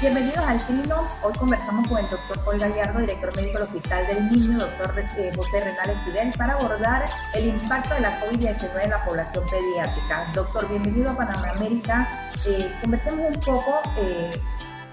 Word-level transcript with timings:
Bienvenidos 0.00 0.38
al 0.38 0.64
Trino. 0.64 1.08
Hoy 1.24 1.32
conversamos 1.36 1.88
con 1.88 1.98
el 1.98 2.08
doctor 2.08 2.44
Paul 2.44 2.60
Gallardo, 2.60 3.00
director 3.00 3.34
médico 3.34 3.58
del 3.58 3.62
Hospital 3.66 4.06
del 4.06 4.30
Niño, 4.30 4.58
doctor 4.60 4.94
eh, 4.96 5.32
José 5.36 5.58
Renal 5.58 5.90
Esquivel, 5.90 6.32
para 6.38 6.52
abordar 6.52 7.08
el 7.34 7.48
impacto 7.48 7.94
de 7.94 8.02
la 8.02 8.20
COVID-19 8.20 8.84
en 8.84 8.90
la 8.90 9.04
población 9.04 9.44
pediátrica. 9.50 10.30
Doctor, 10.34 10.68
bienvenido 10.68 11.10
a 11.10 11.16
Panamá 11.16 11.50
América. 11.50 12.30
Eh, 12.46 12.72
conversemos 12.80 13.26
un 13.34 13.42
poco 13.42 13.80
eh, 13.96 14.40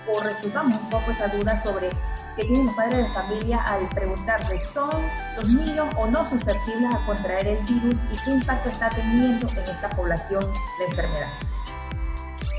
o 0.08 0.24
resolvamos 0.24 0.82
un 0.82 0.90
poco 0.90 1.12
esa 1.12 1.28
duda 1.28 1.62
sobre 1.62 1.90
qué 2.36 2.46
tienen 2.46 2.66
los 2.66 2.74
padres 2.74 3.08
de 3.08 3.14
familia 3.14 3.64
al 3.64 3.88
preguntarse, 3.90 4.68
¿son 4.74 4.90
los 5.36 5.46
niños 5.48 5.88
o 5.98 6.08
no 6.08 6.28
susceptibles 6.32 6.96
a 6.96 7.06
contraer 7.06 7.46
el 7.46 7.64
virus 7.66 8.00
y 8.12 8.16
qué 8.24 8.32
impacto 8.32 8.70
está 8.70 8.90
teniendo 8.90 9.48
en 9.50 9.60
esta 9.60 9.88
población 9.92 10.52
la 10.80 10.86
enfermedad? 10.86 11.30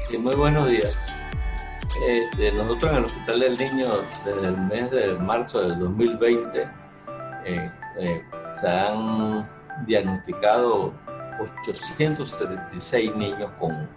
Sí, 0.09 0.17
muy 0.17 0.37
buenos 0.37 0.69
días. 0.69 0.95
Este, 2.05 2.53
nosotros 2.53 2.93
en 2.93 2.99
el 2.99 3.05
Hospital 3.07 3.41
del 3.41 3.57
Niño, 3.57 3.89
desde 4.25 4.49
el 4.49 4.57
mes 4.59 4.91
de 4.91 5.15
marzo 5.15 5.61
del 5.61 5.79
2020, 5.79 6.69
eh, 7.45 7.71
eh, 7.99 8.23
se 8.53 8.69
han 8.69 9.49
diagnosticado 9.87 10.93
876 11.41 13.15
niños 13.17 13.51
con, 13.59 13.89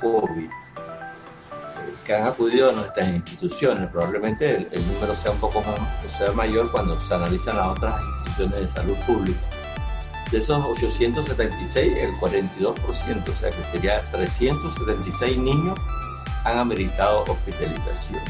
COVID 0.00 0.48
que 2.04 2.14
han 2.14 2.26
acudido 2.26 2.70
a 2.70 2.72
nuestras 2.72 3.08
instituciones. 3.08 3.88
Probablemente 3.90 4.56
el, 4.56 4.86
número 4.94 5.14
sea 5.14 5.30
un 5.32 5.38
poco 5.38 5.60
más, 5.60 5.78
sea 6.16 6.32
mayor 6.32 6.70
cuando 6.72 7.00
se 7.02 7.14
analizan 7.14 7.56
las 7.56 7.68
otras 7.68 8.00
instituciones 8.02 8.56
de 8.56 8.68
salud 8.68 8.96
pública. 9.06 9.40
De 10.32 10.38
esos 10.38 10.64
876, 10.64 11.96
el 11.98 12.12
42%, 12.14 13.28
o 13.28 13.32
sea 13.32 13.50
que 13.50 13.64
sería 13.64 14.00
376 14.00 15.36
niños 15.38 15.78
han 16.44 16.58
ameritado 16.58 17.24
hospitalización. 17.24 18.20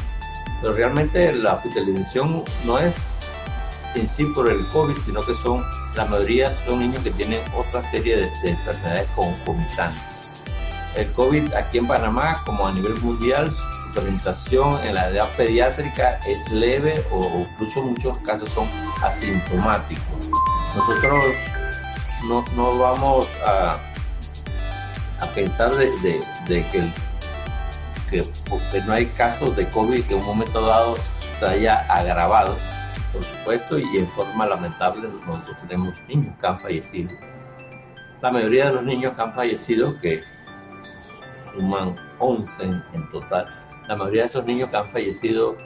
Pero 0.60 0.72
realmente 0.74 1.32
la 1.32 1.54
hospitalización 1.54 2.44
no 2.64 2.78
es 2.78 2.94
en 3.94 4.06
sí 4.06 4.24
por 4.26 4.48
el 4.48 4.68
COVID, 4.68 4.96
sino 4.96 5.20
que 5.22 5.34
son, 5.34 5.64
la 5.94 6.04
mayoría 6.04 6.52
son 6.64 6.80
niños 6.80 7.02
que 7.02 7.10
tienen 7.10 7.40
otra 7.56 7.88
serie 7.90 8.16
de, 8.16 8.50
enfermedades 8.50 9.08
concomitantes. 9.14 10.02
El 10.96 11.10
COVID 11.12 11.54
aquí 11.54 11.78
en 11.78 11.86
Panamá, 11.86 12.42
como 12.44 12.66
a 12.66 12.72
nivel 12.72 12.94
mundial, 13.00 13.50
su 13.50 13.92
presentación 13.94 14.78
en 14.84 14.94
la 14.94 15.08
edad 15.08 15.28
pediátrica 15.36 16.20
es 16.26 16.50
leve 16.50 17.04
o 17.10 17.46
incluso 17.50 17.82
muchos 17.82 18.18
casos 18.18 18.50
son 18.50 18.68
asintomáticos. 19.02 20.30
Nosotros 20.76 21.24
no, 22.28 22.44
no 22.54 22.78
vamos 22.78 23.28
a, 23.46 23.78
a 25.20 25.26
pensar 25.34 25.74
de, 25.74 25.90
de, 26.00 26.20
de 26.48 26.68
que 26.68 26.78
el 26.78 26.92
que, 28.10 28.24
no 28.84 28.92
hay 28.92 29.06
casos 29.06 29.54
de 29.56 29.68
COVID 29.68 30.04
que 30.04 30.14
en 30.14 30.20
un 30.20 30.26
momento 30.26 30.66
dado 30.66 30.96
se 31.34 31.46
haya 31.46 31.80
agravado, 31.88 32.56
por 33.12 33.22
supuesto, 33.22 33.78
y 33.78 33.98
en 33.98 34.08
forma 34.08 34.46
lamentable 34.46 35.08
nosotros 35.26 35.56
tenemos 35.60 35.94
niños 36.08 36.34
que 36.38 36.46
han 36.46 36.60
fallecido. 36.60 37.10
La 38.20 38.30
mayoría 38.30 38.66
de 38.66 38.74
los 38.74 38.82
niños 38.82 39.14
que 39.14 39.22
han 39.22 39.32
fallecido, 39.32 39.98
que 40.00 40.22
suman 41.52 41.96
11 42.18 42.64
en, 42.64 43.10
total, 43.10 43.46
la 43.88 43.96
mayoría 43.96 44.22
de 44.22 44.28
esos 44.28 44.44
niños 44.44 44.68
que 44.68 44.76
han 44.76 44.90
fallecido 44.90 45.56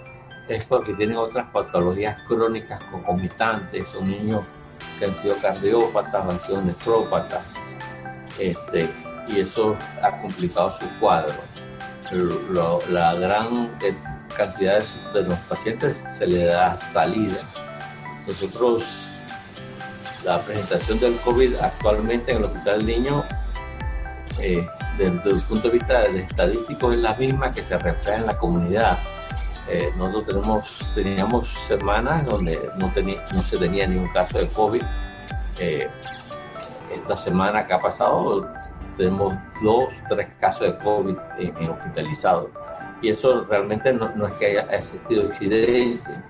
es 0.48 0.64
porque 0.66 0.92
tienen 0.92 1.16
otras 1.16 1.48
patologías 1.48 2.22
crónicas 2.28 2.82
concomitantes, 2.84 3.88
son 3.88 4.08
niños 4.08 4.44
que 4.98 5.06
han 5.06 5.14
sido 5.14 5.36
cardiópatas, 5.38 6.28
han 6.28 6.40
sido 6.40 6.62
nefrópatas, 6.62 7.42
este, 8.38 8.88
y 9.28 9.40
eso 9.40 9.76
ha 10.02 10.20
complicado 10.20 10.70
su 10.70 10.86
cuadro 11.00 11.34
la 12.12 13.14
gran 13.14 13.70
eh, 13.82 13.94
cantidad 14.36 14.82
de, 15.12 15.22
los 15.22 15.38
pacientes 15.40 15.96
se 15.96 16.26
le 16.26 16.44
da 16.46 16.78
salida. 16.78 17.38
Nosotros, 18.26 18.84
la 20.24 20.40
presentación 20.40 21.00
del 21.00 21.16
COVID 21.18 21.56
actualmente 21.56 22.32
en 22.32 22.38
el 22.38 22.44
Hospital 22.44 22.86
Niño, 22.86 23.24
eh, 24.38 24.66
desde, 24.98 25.30
el 25.30 25.42
punto 25.44 25.68
de 25.68 25.74
vista 25.74 26.02
de 26.02 26.20
estadístico, 26.20 26.92
es 26.92 26.98
la 26.98 27.14
misma 27.14 27.52
que 27.52 27.62
se 27.62 27.78
refleja 27.78 28.18
en 28.18 28.26
la 28.26 28.38
comunidad. 28.38 28.98
Eh, 29.68 29.90
nosotros 29.96 30.26
tenemos, 30.26 30.94
teníamos 30.94 31.48
semanas 31.48 32.26
donde 32.26 32.70
no, 32.78 32.92
no 33.34 33.42
se 33.42 33.56
tenía 33.56 33.86
ningún 33.86 34.12
caso 34.12 34.38
de 34.38 34.48
COVID. 34.48 34.82
esta 36.92 37.16
semana 37.16 37.66
que 37.66 37.72
ha 37.72 37.80
pasado 37.80 38.48
tenemos 38.96 39.34
dos, 39.62 39.88
tres 40.08 40.28
casos 40.40 40.66
de 40.66 40.78
COVID 40.78 41.16
en, 41.38 41.70
hospitalizados. 41.70 42.48
Y 43.02 43.10
eso 43.10 43.44
realmente 43.44 43.92
no, 43.92 44.10
no, 44.14 44.26
es 44.26 44.34
que 44.34 44.46
haya 44.46 44.62
existido 44.70 45.24
incidencia. 45.24 46.24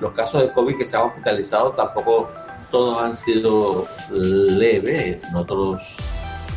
Los 0.00 0.12
casos 0.12 0.42
de 0.42 0.52
COVID 0.52 0.78
que 0.78 0.86
se 0.86 0.96
han 0.96 1.04
hospitalizado 1.04 1.72
tampoco 1.72 2.28
todos 2.70 3.02
han 3.02 3.16
sido 3.16 3.86
leves. 4.10 5.22
Nosotros, 5.32 5.96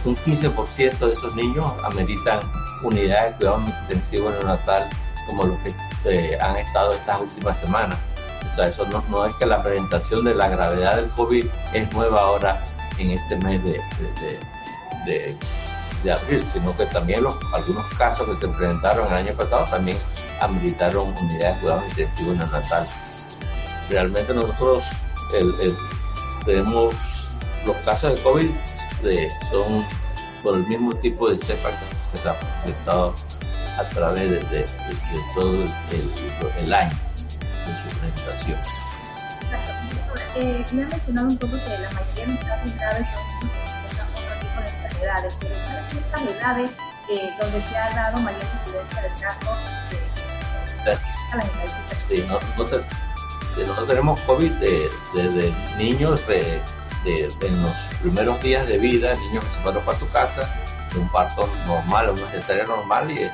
un 0.05 0.15
15% 0.15 0.99
de 0.99 1.13
esos 1.13 1.35
niños 1.35 1.71
ameritan 1.83 2.39
unidades 2.83 3.33
de 3.33 3.37
cuidado 3.37 3.63
intensivo 3.65 4.29
neonatal 4.29 4.89
como 5.27 5.45
los 5.45 5.57
que 5.59 5.73
eh, 6.05 6.37
han 6.39 6.55
estado 6.55 6.93
estas 6.93 7.21
últimas 7.21 7.59
semanas. 7.59 7.97
O 8.49 8.53
sea, 8.53 8.67
eso 8.67 8.85
no, 8.87 9.03
no, 9.09 9.25
es 9.25 9.35
que 9.35 9.45
la 9.45 9.61
presentación 9.61 10.23
de 10.23 10.35
la 10.35 10.47
gravedad 10.47 10.95
del 10.95 11.09
COVID 11.09 11.45
es 11.73 11.93
nueva 11.93 12.21
ahora 12.21 12.63
en 12.97 13.11
este 13.11 13.35
mes 13.37 13.63
de, 13.63 13.81
abril, 16.11 16.43
sino 16.43 16.75
que 16.77 16.85
también 16.85 17.23
los, 17.23 17.35
algunos 17.53 17.85
casos 17.97 18.27
que 18.27 18.35
se 18.35 18.47
presentaron 18.47 19.07
el 19.07 19.13
año 19.13 19.33
pasado 19.33 19.65
también 19.65 19.97
ameritaron 20.41 21.15
unidades 21.17 21.55
de 21.55 21.61
cuidados 21.61 21.83
intensivos 21.89 22.35
neonatal. 22.37 22.87
Realmente 23.89 24.33
nosotros 24.33 24.83
tenemos 26.45 26.93
los 27.65 27.75
casos 27.77 28.15
de 28.15 28.21
COVID 28.21 28.51
son 29.51 29.85
por 30.41 30.55
el 30.55 30.67
mismo 30.67 30.93
tipo 30.95 31.29
de 31.29 31.37
cepa 31.37 31.69
que 32.11 32.19
se 32.19 32.29
ha 32.29 32.33
presentado 32.33 33.15
a 33.77 33.83
través 33.89 34.49
de, 34.49 34.65
todo 35.33 35.53
el, 35.53 36.73
año 36.73 36.95
de 37.65 37.73
su 37.77 37.97
presentación. 37.99 38.59
Eh, 40.35 40.65
me 40.71 40.83
ha 40.83 40.87
mencionado 40.87 41.27
un 41.27 41.37
poco 41.37 41.53
que 41.53 41.79
la 41.79 41.89
mayoría 41.91 42.25
de 42.25 42.33
los 42.33 42.43
casos 42.43 42.75
graves 42.75 43.07
son 43.13 43.64
edades, 45.01 45.35
pero 45.39 45.55
hay 45.55 45.91
ciertas 45.91 46.21
edades 46.21 46.71
eh, 47.09 47.31
donde 47.39 47.61
se 47.61 47.77
ha 47.77 47.89
dado 47.95 48.17
mayor 48.19 48.41
incidencia 48.65 49.01
del 49.01 49.21
caso 49.21 49.55
de, 50.85 52.17
sí, 52.17 52.25
nosotros, 52.27 53.87
tenemos 53.87 54.19
COVID 54.21 54.51
desde 55.13 55.53
niños 55.77 56.25
de, 56.27 56.61
en 57.05 57.61
los 57.61 57.71
primeros 58.01 58.41
días 58.41 58.67
de 58.67 58.77
vida, 58.77 59.15
niños 59.15 59.43
que 59.43 59.55
se 59.55 59.61
fueron 59.61 59.83
para 59.83 59.99
su 59.99 60.09
casa, 60.09 60.53
de 60.93 60.99
un 60.99 61.09
parto 61.09 61.49
normal, 61.65 62.11
una 62.11 62.27
cesárea 62.29 62.65
normal 62.65 63.11
y, 63.11 63.29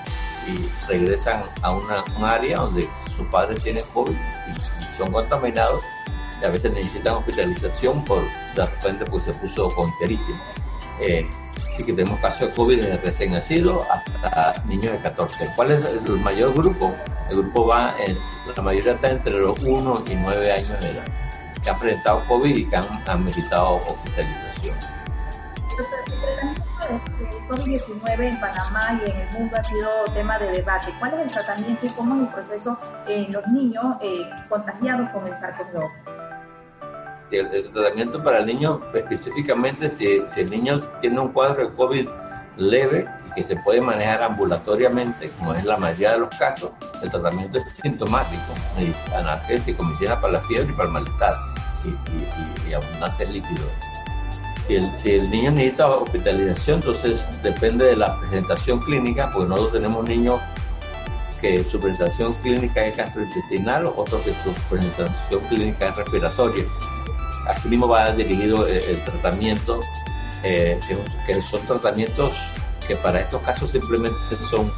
regresan 0.87 1.43
a 1.61 1.71
una, 1.71 2.03
un 2.17 2.25
área 2.25 2.57
donde 2.57 2.89
su 3.15 3.23
padre 3.29 3.55
tiene 3.61 3.81
COVID 3.93 4.11
y, 4.11 4.97
son 4.97 5.11
contaminados 5.11 5.85
y 6.41 6.45
a 6.45 6.49
veces 6.49 6.73
necesitan 6.73 7.13
hospitalización 7.13 8.03
por 8.03 8.23
de 8.55 8.65
repente 8.65 9.05
pues 9.05 9.25
se 9.25 9.33
puso 9.33 9.73
conterísimo. 9.75 10.41
Eh, 10.99 11.29
sí 11.71 11.83
que 11.83 11.93
tenemos 11.93 12.19
casos 12.19 12.49
de 12.49 12.53
COVID 12.53 12.81
desde 12.81 12.97
recién 12.97 13.31
nacido 13.31 13.81
hasta 14.23 14.61
niños 14.65 14.93
de 14.93 14.99
14. 14.99 15.51
¿Cuál 15.55 15.71
es 15.71 15.85
el 15.85 16.17
mayor 16.19 16.53
grupo? 16.53 16.93
El 17.29 17.37
grupo 17.37 17.67
va, 17.67 17.95
en, 18.05 18.17
la 18.55 18.61
mayoría 18.61 18.93
está 18.93 19.09
entre 19.09 19.39
los 19.39 19.57
1 19.59 20.03
y 20.07 20.15
9 20.15 20.51
años 20.51 20.79
de 20.81 20.89
edad, 20.91 21.05
que 21.63 21.69
han 21.69 21.79
presentado 21.79 22.25
COVID 22.27 22.55
y 22.55 22.69
que 22.69 22.75
han, 22.75 22.85
han 23.07 23.27
hospitalización. 23.27 24.77
El 26.89 27.47
COVID-19 27.47 28.19
en 28.19 28.39
Panamá 28.39 28.99
y 28.99 29.09
en 29.09 29.17
el 29.17 29.33
mundo 29.33 29.55
ha 29.57 29.63
sido 29.63 29.89
tema 30.13 30.37
de 30.39 30.51
debate. 30.51 30.93
¿Cuál 30.99 31.13
es 31.13 31.19
el 31.21 31.31
tratamiento 31.31 31.85
y 31.85 31.89
cómo 31.89 32.15
es 32.15 32.21
el 32.21 32.27
proceso 32.33 32.77
en 33.07 33.31
los 33.31 33.47
niños 33.47 33.95
eh, 34.01 34.29
contagiados 34.49 35.09
con 35.11 35.25
el 35.27 35.33
SARS-CoV-2? 35.35 35.89
El, 37.31 37.71
tratamiento 37.71 38.23
para 38.23 38.39
el 38.39 38.45
niño, 38.45 38.81
específicamente 38.93 39.89
si, 39.89 40.23
el 40.35 40.49
niño 40.49 40.79
tiene 41.01 41.19
un 41.19 41.29
cuadro 41.29 41.67
de 41.67 41.73
COVID 41.73 42.07
leve 42.57 43.07
y 43.27 43.33
que 43.33 43.43
se 43.43 43.55
puede 43.57 43.81
manejar 43.81 44.21
ambulatoriamente, 44.23 45.29
como 45.37 45.53
es 45.53 45.63
la 45.63 45.77
mayoría 45.77 46.13
de 46.13 46.19
los 46.19 46.29
casos, 46.37 46.71
el 47.01 47.09
tratamiento 47.09 47.57
es 47.57 47.73
sintomático, 47.81 48.53
analgésico, 49.15 49.83
medicina 49.83 50.19
para 50.19 50.33
la 50.33 50.41
fiebre 50.41 50.71
y 50.71 50.75
para 50.75 50.87
el 50.87 50.93
malestar 50.93 51.33
y, 51.85 52.69
y, 52.69 52.73
abundante 52.73 53.25
líquido. 53.25 53.65
Si 54.67 54.75
el, 54.75 54.95
si 54.95 55.11
el, 55.13 55.29
niño 55.29 55.51
necesita 55.51 55.89
hospitalización, 55.89 56.79
entonces 56.79 57.27
depende 57.41 57.85
de 57.85 57.95
la 57.95 58.19
presentación 58.19 58.79
clínica, 58.79 59.31
porque 59.31 59.49
nosotros 59.49 59.73
tenemos 59.73 60.07
niños 60.07 60.39
que 61.39 61.63
su 61.63 61.79
presentación 61.79 62.33
clínica 62.33 62.85
es 62.85 62.95
gastrointestinal, 62.95 63.87
otros 63.87 64.21
que 64.21 64.33
su 64.33 64.51
presentación 64.69 65.41
clínica 65.49 65.87
es 65.87 65.95
respiratoria 65.95 66.65
mismo 67.65 67.87
va 67.87 68.11
dirigido 68.11 68.67
el, 68.67 69.01
tratamiento, 69.03 69.79
eh, 70.43 70.79
que, 71.25 71.41
son 71.41 71.61
tratamientos 71.65 72.35
que 72.87 72.95
para 72.95 73.21
estos 73.21 73.41
casos 73.41 73.71
simplemente 73.71 74.17
son, 74.49 74.71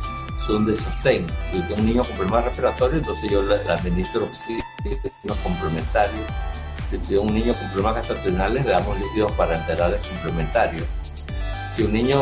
son 0.45 0.65
de 0.65 0.75
sostén. 0.75 1.25
Si 1.51 1.62
tengo 1.62 1.75
un 1.75 1.86
niño 1.86 2.04
con 2.04 2.15
problemas 2.18 2.45
respiratorios, 2.45 3.01
entonces 3.01 3.31
yo 3.31 3.42
le, 3.42 3.56
administro 3.71 4.25
oxígeno 4.25 5.36
complementario. 5.44 6.21
Si 6.89 6.98
tengo 7.00 7.24
un 7.24 7.33
niño 7.33 7.54
con 7.54 7.68
problemas 7.69 7.95
gastrointestinales, 7.95 8.66
le 8.66 8.71
damos 8.71 9.00
líquidos 9.00 9.31
parenterales 9.33 10.06
complementarios. 10.07 10.86
Si 11.75 11.83
un 11.83 11.94
niño, 11.94 12.19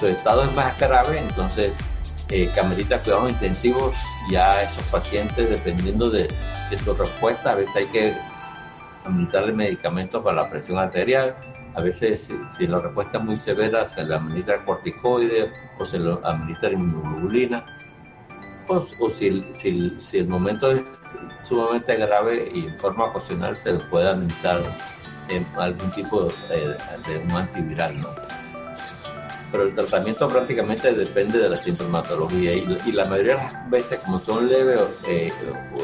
su, 0.00 0.06
estado 0.06 0.44
es 0.44 0.56
más 0.56 0.76
grave, 0.80 1.20
entonces 1.20 1.74
eh, 2.30 2.50
camerita 2.54 3.00
cuidados 3.00 3.30
intensivos, 3.30 3.94
ya 4.30 4.62
esos 4.62 4.82
pacientes, 4.84 5.48
dependiendo 5.48 6.10
de, 6.10 6.26
de 6.70 6.78
su 6.84 6.92
respuesta, 6.94 7.52
a 7.52 7.54
veces 7.54 7.76
hay 7.76 7.86
que 7.86 8.14
administrarle 9.04 9.52
medicamentos 9.52 10.22
para 10.22 10.42
la 10.42 10.50
presión 10.50 10.78
arterial, 10.78 11.36
a 11.74 11.80
veces 11.80 12.32
si, 12.56 12.66
la 12.66 12.78
respuesta 12.78 13.18
es 13.18 13.24
muy 13.24 13.36
severa 13.36 13.86
se 13.88 14.04
le 14.04 14.14
administra 14.14 14.64
corticoides 14.64 15.50
o 15.78 15.84
se 15.84 15.98
le 15.98 16.16
administra 16.22 16.70
inmunoglobulina, 16.70 17.64
o, 18.68 19.10
si, 19.10 19.28
el 20.18 20.28
momento 20.28 20.70
es 20.70 20.82
sumamente 21.38 21.96
grave 21.96 22.48
y 22.54 22.66
en 22.66 22.78
forma 22.78 23.06
ocasional 23.06 23.56
se 23.56 23.74
le 23.74 23.80
puede 23.80 24.08
administrar 24.08 24.60
eh, 25.28 25.44
algún 25.56 25.90
tipo 25.90 26.24
de, 26.24 26.76
de, 27.06 27.18
un 27.24 27.32
antiviral, 27.32 28.00
¿no? 28.00 28.08
Pero 29.50 29.64
el 29.64 29.74
tratamiento 29.74 30.26
prácticamente 30.28 30.92
depende 30.94 31.38
de 31.38 31.48
la 31.48 31.56
sintomatología 31.56 32.54
y, 32.54 32.78
y 32.86 32.92
la 32.92 33.04
mayoría 33.04 33.36
de 33.36 33.42
las 33.42 33.70
veces, 33.70 34.00
como 34.00 34.18
son 34.18 34.48
leves 34.48 34.82
eh, 35.06 35.32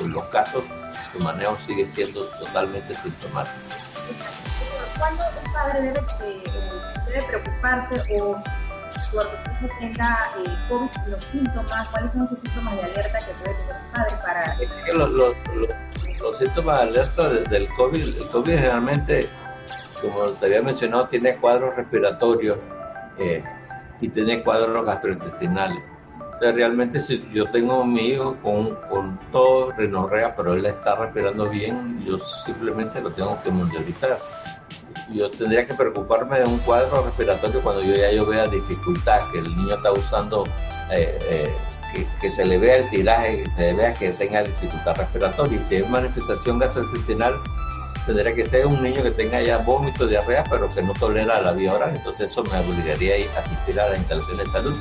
los 0.06 0.24
casos, 0.26 0.64
su 1.12 1.20
manejo 1.20 1.56
sigue 1.66 1.86
siendo 1.86 2.24
totalmente 2.38 2.94
sintomático. 2.94 3.56
¿Cuándo 4.98 5.24
un 5.44 5.52
padre 5.52 5.82
debe, 5.82 6.00
eh, 6.22 6.42
debe 7.06 7.22
preocuparse 7.26 7.94
o 8.20 8.42
cuando 9.12 9.32
su 9.44 9.66
hijo 9.66 9.74
tenga 9.80 10.32
eh, 10.38 10.50
COVID, 10.68 10.90
los 11.08 11.24
síntomas, 11.32 11.88
cuáles 11.88 12.12
son 12.12 12.28
los 12.30 12.38
síntomas 12.38 12.76
de 12.76 12.82
alerta 12.82 13.18
que 13.18 13.32
puede 13.42 13.56
tener 13.56 13.76
un 13.76 13.92
padre 13.92 14.16
para... 14.22 14.56
Los, 14.94 15.10
los, 15.10 15.34
los, 16.20 16.38
síntomas 16.38 16.76
de 16.76 16.82
alerta 16.82 17.28
del 17.28 17.68
COVID, 17.74 18.16
el 18.18 18.28
COVID 18.28 18.52
generalmente, 18.52 19.28
como 20.00 20.30
te 20.32 20.46
había 20.46 20.62
mencionado, 20.62 21.08
tiene 21.08 21.36
cuadros 21.36 21.74
respiratorios 21.74 22.58
eh, 23.18 23.42
y 24.00 24.08
tiene 24.10 24.42
cuadros 24.42 24.84
gastrointestinales 24.84 25.89
realmente 26.40 27.00
si 27.00 27.28
yo 27.32 27.50
tengo 27.50 27.82
a 27.82 27.86
mi 27.86 28.08
hijo 28.08 28.36
con, 28.42 28.74
con 28.88 29.20
todo 29.30 29.72
rinorrea, 29.72 30.34
pero 30.34 30.54
él 30.54 30.64
está 30.64 30.96
respirando 30.96 31.48
bien, 31.48 32.02
yo 32.04 32.18
simplemente 32.18 33.00
lo 33.00 33.10
tengo 33.10 33.38
que 33.42 33.50
monitorizar. 33.50 34.18
Yo 35.12 35.30
tendría 35.30 35.66
que 35.66 35.74
preocuparme 35.74 36.38
de 36.38 36.44
un 36.46 36.58
cuadro 36.58 37.02
respiratorio 37.02 37.60
cuando 37.60 37.82
yo 37.82 37.94
ya 37.94 38.10
yo 38.12 38.24
vea 38.24 38.46
dificultad, 38.46 39.20
que 39.32 39.38
el 39.38 39.56
niño 39.56 39.74
está 39.74 39.92
usando, 39.92 40.44
eh, 40.92 41.18
eh, 41.28 41.52
que, 42.20 42.30
se 42.30 42.44
le 42.46 42.58
vea 42.58 42.76
el 42.76 42.90
tiraje, 42.90 43.42
que 43.42 43.50
se 43.50 43.74
vea 43.74 43.94
que 43.94 44.10
tenga 44.10 44.42
dificultad 44.42 44.96
respiratoria. 44.96 45.58
Y 45.58 45.62
si 45.62 45.76
hay 45.76 45.82
manifestación 45.84 46.58
gastrointestinal, 46.58 47.34
tendría 48.06 48.34
que 48.34 48.46
ser 48.46 48.66
un 48.66 48.82
niño 48.82 49.02
que 49.02 49.10
tenga 49.10 49.42
ya 49.42 49.58
vómito, 49.58 50.06
diarrea, 50.06 50.44
pero 50.48 50.68
que 50.70 50.82
no 50.82 50.94
tolera 50.94 51.40
la 51.40 51.52
vía 51.52 51.74
oral. 51.74 51.90
Entonces 51.94 52.30
eso 52.30 52.44
me 52.44 52.58
obligaría 52.58 53.16
a 53.36 53.40
asistir 53.40 53.80
a 53.80 53.90
la 53.90 53.96
instalación 53.96 54.38
de 54.38 54.46
salud 54.46 54.76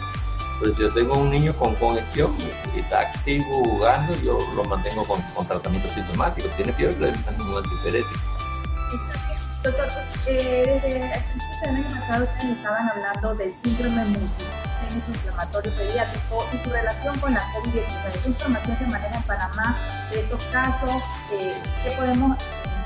pero 0.59 0.75
si 0.75 0.81
yo 0.81 0.93
tengo 0.93 1.17
un 1.17 1.29
niño 1.29 1.53
con 1.53 1.73
congestión 1.75 2.35
y 2.75 2.79
está 2.79 3.01
activo 3.01 3.63
jugando, 3.63 4.13
yo 4.21 4.37
lo 4.55 4.63
mantengo 4.65 5.05
con, 5.05 5.47
tratamiento 5.47 5.89
sintomático. 5.89 6.49
Tiene 6.57 6.73
fiebre, 6.73 6.97
le 6.99 7.07
un 7.09 7.57
antipirético. 7.57 8.19
Doctor, 9.63 9.87
eh, 10.25 10.79
desde 10.83 11.03
el 11.03 11.23
principio 11.23 11.67
del 11.67 11.75
año 11.75 11.99
pasado 11.99 12.23
ustedes 12.23 12.57
estaban 12.57 12.89
hablando 12.89 13.35
del 13.35 13.53
síndrome 13.61 14.05
multisistémico 14.05 15.11
inflamatorio 15.11 15.75
pediátrico 15.75 16.45
y 16.53 16.63
su 16.63 16.69
relación 16.69 17.19
con 17.19 17.33
la 17.33 17.41
COVID-19. 17.53 18.21
¿Qué 18.23 18.29
información 18.29 18.77
se 18.77 18.85
maneja 18.85 19.17
en 19.17 19.23
Panamá 19.23 19.77
de 20.11 20.19
estos 20.21 20.43
casos? 20.45 21.03
Eh, 21.33 21.53
¿Qué 21.83 21.91
podemos 21.91 22.37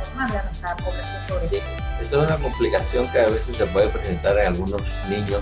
informarle 0.01 0.37
a 0.37 0.43
nuestra 0.43 0.75
población 0.77 1.27
sobre 1.27 1.45
esto? 1.45 1.69
Esto 2.01 2.23
es 2.23 2.27
una 2.27 2.37
complicación 2.37 3.07
que 3.09 3.19
a 3.19 3.27
veces 3.27 3.55
se 3.55 3.65
puede 3.67 3.89
presentar 3.89 4.37
en 4.39 4.47
algunos 4.47 4.81
niños 5.07 5.41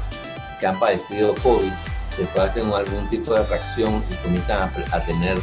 que 0.60 0.68
han 0.68 0.78
padecido 0.80 1.34
COVID 1.36 1.72
después 2.18 2.50
hacen 2.50 2.72
algún 2.72 3.10
tipo 3.10 3.34
de 3.34 3.46
reacción 3.46 4.04
y 4.10 4.16
comienzan 4.16 4.72
a, 4.92 5.00
tener 5.06 5.38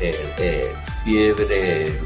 eh, 0.00 0.34
eh, 0.38 0.74
fiebre, 1.04 1.98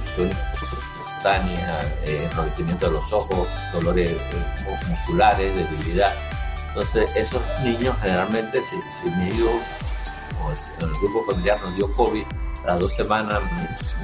cutánea, 1.27 1.81
eh, 2.05 2.29
enrojecimiento 2.31 2.87
de 2.87 2.93
los 2.93 3.13
ojos, 3.13 3.49
dolores 3.73 4.13
eh, 4.13 4.79
musculares, 4.89 5.55
debilidad. 5.55 6.15
Entonces, 6.69 7.11
esos 7.17 7.43
niños 7.63 7.97
generalmente, 8.01 8.61
si, 8.63 8.77
si 8.77 9.11
mi 9.17 9.29
hijo 9.29 9.51
o 10.45 10.85
el, 10.85 10.91
grupo 11.01 11.25
familiar 11.27 11.61
nos 11.63 11.75
dio 11.77 11.93
COVID, 11.95 12.25
a 12.65 12.67
las 12.67 12.79
dos 12.79 12.95
semanas 12.95 13.41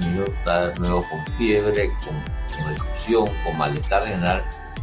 mi, 0.01 0.07
hijo 0.07 0.25
está 0.25 0.69
de 0.69 0.81
nuevo 0.81 1.05
con 1.11 1.27
fiebre, 1.37 1.91
con, 2.05 2.15
con 2.65 3.35
con 3.45 3.59
malestar 3.59 4.05
general, 4.05 4.43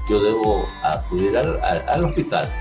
yo 0.10 0.22
debo 0.22 0.68
acudir 0.84 1.38
al 1.38 2.04
hospital 2.04 2.52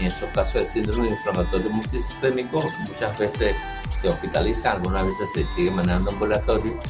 en 0.00 0.06
esos 0.06 0.28
casos 0.30 0.54
de 0.54 0.66
síndrome 0.66 1.08
inflamatorio 1.08 1.70
multisistémico, 1.70 2.64
muchas 2.88 3.16
veces 3.18 3.54
se 3.92 4.08
hospitalizan, 4.08 4.76
algunas 4.76 5.04
veces 5.04 5.30
se 5.32 5.44
sigue 5.44 5.70
manejando 5.70 6.10
ambulatorio. 6.10 6.80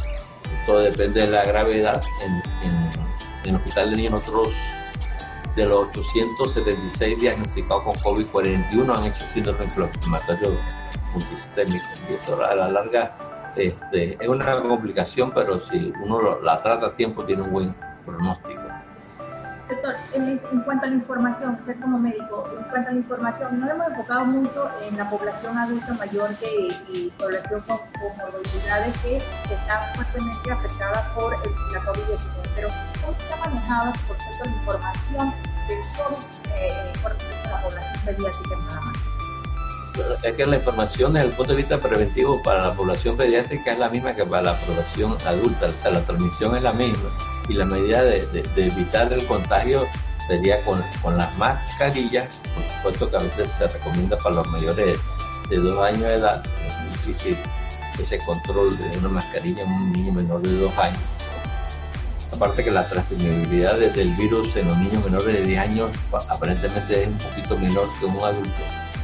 Todo 0.66 0.80
depende 0.80 1.20
de 1.20 1.26
la 1.26 1.44
gravedad. 1.44 2.02
En, 2.22 2.42
el 3.44 3.56
hospital 3.56 3.90
de 3.90 3.96
niños 3.96 4.12
nosotros 4.12 4.52
de 5.56 5.64
los 5.64 5.88
876 5.88 7.18
diagnosticados 7.18 7.84
con 7.84 7.94
COVID-41 7.94 8.96
han 8.96 9.06
hecho 9.06 9.24
síndrome 9.26 9.64
inflamatorio 9.64 10.58
multisistémico. 11.14 11.86
Y 12.08 12.14
eso 12.14 12.44
a 12.44 12.54
la 12.54 12.68
larga 12.68 13.16
este, 13.56 14.18
es 14.20 14.28
una 14.28 14.60
complicación, 14.60 15.32
pero 15.34 15.58
si 15.58 15.92
uno 16.02 16.38
la 16.40 16.62
trata 16.62 16.88
a 16.88 16.96
tiempo 16.96 17.24
tiene 17.24 17.42
un 17.42 17.50
buen 17.50 17.74
pronóstico. 18.04 18.59
Doctor, 19.70 19.94
en, 20.14 20.38
cuanto 20.64 20.86
a 20.86 20.88
la 20.88 20.96
información, 20.96 21.56
usted 21.60 21.80
como 21.80 21.96
médico, 21.96 22.44
en 22.58 22.64
cuanto 22.64 22.88
a 22.88 22.92
la 22.92 22.98
información, 22.98 23.60
nos 23.60 23.70
hemos 23.70 23.86
enfocado 23.86 24.24
mucho 24.24 24.68
en 24.82 24.96
la 24.96 25.08
población 25.08 25.56
adulta 25.56 25.94
mayor 25.94 26.30
y 26.92 27.08
población 27.10 27.62
con 27.68 27.78
comorbilidades 27.92 28.98
que 28.98 29.16
están 29.18 29.94
fuertemente 29.94 30.50
afectadas 30.50 31.06
por 31.14 31.30
la 31.32 31.80
COVID-19. 31.82 32.18
Pero, 32.56 32.68
¿cómo 33.00 33.16
está 33.16 33.36
manejada, 33.36 33.92
por 34.08 34.16
cierto, 34.16 34.44
la 34.44 34.56
información 34.56 35.34
del 35.68 35.78
COVID 35.96 36.56
eh, 36.56 36.92
por 37.00 37.12
la 37.48 37.62
población 37.62 38.04
pediátrica 38.04 38.54
en 38.54 38.66
Panamá? 38.66 38.92
es 40.24 40.34
que 40.34 40.46
la 40.46 40.56
información 40.56 41.12
desde 41.12 41.28
el 41.28 41.32
punto 41.34 41.52
de 41.52 41.58
vista 41.58 41.78
preventivo 41.78 42.42
para 42.42 42.66
la 42.66 42.72
población 42.72 43.16
pediátrica 43.16 43.72
es 43.72 43.78
la 43.78 43.88
misma 43.88 44.14
que 44.14 44.24
para 44.24 44.42
la 44.42 44.54
población 44.54 45.16
adulta, 45.26 45.66
o 45.66 45.70
sea, 45.70 45.90
la 45.92 46.00
transmisión 46.00 46.56
es 46.56 46.62
la 46.62 46.72
misma 46.72 47.10
y 47.50 47.54
la 47.54 47.64
medida 47.64 48.02
de, 48.02 48.44
evitar 48.56 49.12
el 49.12 49.26
contagio 49.26 49.84
sería 50.28 50.64
con, 50.64 50.82
con, 51.02 51.18
las 51.18 51.36
mascarillas, 51.36 52.28
por 52.54 52.64
supuesto 52.76 53.10
que 53.10 53.16
a 53.16 53.20
veces 53.20 53.50
se 53.50 53.66
recomienda 53.66 54.16
para 54.18 54.36
los 54.36 54.46
mayores 54.48 54.98
de 55.48 55.56
dos 55.56 55.78
años 55.84 56.02
de 56.02 56.14
edad, 56.14 56.42
es 56.66 57.06
difícil 57.06 57.36
ese 57.98 58.18
control 58.18 58.76
de 58.78 58.98
una 58.98 59.08
mascarilla 59.08 59.64
en 59.64 59.72
un 59.72 59.92
niño 59.92 60.12
menor 60.12 60.40
de 60.42 60.56
dos 60.60 60.78
años. 60.78 61.00
Aparte 62.32 62.62
que 62.62 62.70
la 62.70 62.88
transmisibilidad 62.88 63.76
del 63.76 64.14
virus 64.14 64.54
en 64.54 64.68
los 64.68 64.78
niños 64.78 65.04
menores 65.04 65.34
de 65.34 65.42
10 65.42 65.60
años 65.60 65.90
aparentemente 66.28 67.02
es 67.02 67.08
un 67.08 67.18
poquito 67.18 67.58
menor 67.58 67.88
que 67.98 68.06
un 68.06 68.24
adulto, 68.24 68.50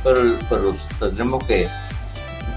pero, 0.04 0.74
tendremos 1.00 1.44
que 1.44 1.68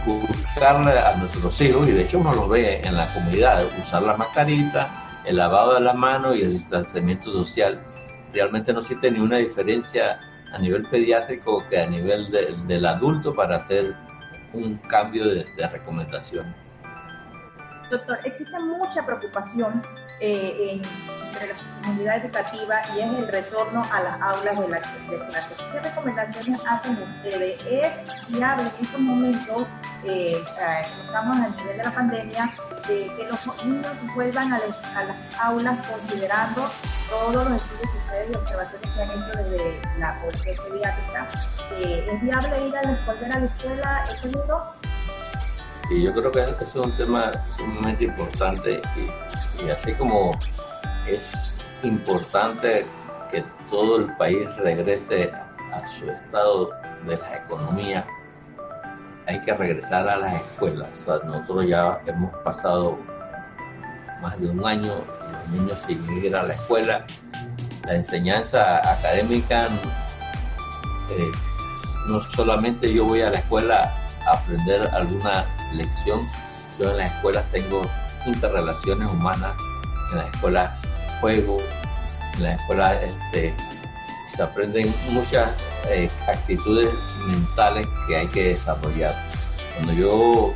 buscarle 0.06 0.98
a 1.00 1.18
nuestros 1.18 1.60
hijos, 1.62 1.88
y 1.88 1.92
de 1.92 2.04
hecho 2.04 2.20
uno 2.20 2.34
lo 2.34 2.48
ve 2.48 2.82
en 2.84 2.96
la 2.96 3.08
comunidad, 3.08 3.66
usar 3.84 4.04
la 4.04 4.16
mascarita, 4.16 5.09
el 5.30 5.38
lavado 5.38 5.76
de 5.76 5.82
las 5.82 5.96
manos 5.96 6.36
y 6.36 6.42
el 6.42 6.54
distanciamiento 6.54 7.32
social. 7.32 7.80
Realmente 8.34 8.74
no 8.74 8.80
existe 8.80 9.12
ni 9.12 9.20
una 9.20 9.38
diferencia 9.38 10.20
a 10.52 10.58
nivel 10.58 10.88
pediátrico 10.90 11.64
que 11.70 11.80
a 11.80 11.86
nivel 11.86 12.26
del 12.66 12.86
adulto 12.88 13.36
para 13.36 13.58
hacer 13.58 13.96
un 14.54 14.80
cambio 14.80 15.28
de, 15.28 15.46
recomendación. 15.72 16.56
Doctor, 17.92 18.18
existe 18.26 18.60
mucha 18.60 19.06
preocupación 19.06 19.84
eh, 20.20 20.82
entre 21.28 21.48
la 21.48 21.54
comunidad 21.82 22.26
educativa 22.26 22.82
y 22.96 23.00
es 23.00 23.10
el 23.10 23.28
retorno 23.28 23.82
a 23.92 24.02
las 24.02 24.22
aulas 24.22 24.60
de, 24.60 24.68
la, 24.68 24.78
de 24.78 25.26
clases. 25.30 25.58
¿Qué 25.72 25.80
recomendaciones 25.80 26.62
hacen 26.68 26.98
ustedes? 27.02 27.60
¿Es 27.70 27.94
viable 28.28 28.64
en 28.64 28.86
estos 28.86 29.00
momentos, 29.00 29.68
eh, 30.04 30.44
estamos 31.06 31.38
al 31.38 31.56
nivel 31.56 31.78
de 31.78 31.84
la 31.84 31.92
pandemia, 31.92 32.52
que 32.88 33.28
los 33.30 33.66
niños 33.66 33.92
vuelvan 34.16 34.52
a, 34.52 34.56
a, 34.56 35.04
las 35.04 35.40
aulas 35.40 35.88
considerando 35.88 36.70
todos 37.10 37.50
los 37.50 37.62
estudios 37.62 37.92
que 37.92 37.98
ustedes 37.98 38.30
y 38.32 38.38
observaciones 38.38 38.94
que 38.96 39.02
han 39.02 39.12
hecho 39.12 39.38
desde 39.38 40.00
la 40.00 40.22
policía 40.22 40.54
pediátrica. 40.64 41.32
Eh, 41.72 42.10
¿Es 42.12 42.22
viable 42.22 42.68
ir 42.68 42.78
a 42.78 42.82
la, 42.82 43.06
volver 43.06 43.32
a 43.32 43.40
la 43.40 43.46
escuela 43.46 44.08
este 44.12 44.28
mundo? 44.28 44.64
Sí, 45.88 46.02
yo 46.02 46.14
creo 46.14 46.32
que 46.32 46.40
eso 46.42 46.82
es 46.82 46.86
un 46.88 46.98
tema 46.98 47.32
sumamente 47.56 48.06
importante 48.06 48.82
y, 48.96 49.29
y 49.66 49.70
así 49.70 49.94
como 49.94 50.32
es 51.08 51.60
importante 51.84 52.86
que 53.32 53.44
todo 53.70 53.98
el 53.98 54.16
país 54.16 54.48
regrese 54.58 55.32
a 55.72 55.88
su 55.88 56.10
estado 56.10 56.72
de 57.06 57.18
la 57.18 57.38
economía 57.38 58.06
hay 59.28 59.40
que 59.42 59.54
regresar 59.54 60.10
a 60.10 60.18
las 60.18 60.34
escuelas. 60.34 60.90
nosotros 61.26 61.68
ya 61.68 62.02
hemos 62.08 62.36
pasado 62.44 62.98
más 64.22 64.40
de 64.40 64.50
un 64.50 64.66
año 64.66 64.96
los 65.32 65.48
niños 65.50 65.80
sin 65.86 66.24
ir 66.24 66.36
a 66.36 66.44
la 66.44 66.54
escuela. 66.56 67.06
La 67.86 67.96
enseñanza 67.96 68.78
académica, 68.92 69.68
eh, 71.12 71.32
no 72.08 72.20
solamente 72.22 72.92
yo 72.92 73.06
voy 73.06 73.22
a 73.22 73.30
la 73.30 73.38
escuela 73.38 73.96
a 74.26 74.34
aprender 74.34 74.90
alguna 74.94 75.46
lección, 75.74 76.22
yo 76.80 76.90
en 76.90 76.98
las 76.98 77.14
escuelas 77.14 77.46
tengo 77.52 77.84
interrelaciones 78.26 79.12
humanas, 79.12 79.56
en 80.12 80.18
las 80.18 80.34
escuelas 80.34 80.80
juego, 81.22 81.58
en 82.38 82.44
las 82.44 82.60
escuelas 82.60 83.04
este, 83.04 83.54
se 84.34 84.44
aprenden 84.44 84.94
muchas 85.12 85.52
eh, 85.90 86.10
actitudes 86.28 86.94
mentales 87.26 87.88
que 88.08 88.18
hay 88.18 88.28
que 88.28 88.50
desarrollar. 88.50 89.14
Cuando 89.76 89.94
yo 89.94 90.54